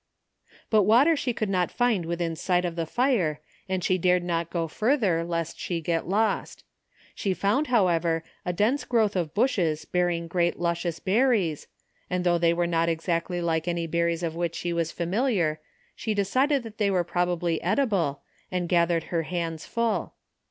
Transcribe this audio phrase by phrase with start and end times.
[0.71, 4.49] But water she could not find within sight of the fire and she dared not
[4.49, 6.63] go f lulher lest she get lost.
[7.13, 11.67] She found, however, a dense growth of bushes bearing great luscious berries,
[12.09, 15.59] and though they were not exactly like any berries with which she was familiar
[15.95, 18.21] she de cided that they were probably edible,
[18.51, 20.15] and gathered her hands full.